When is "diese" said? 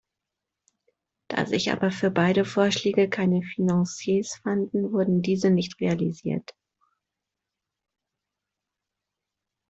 5.21-5.51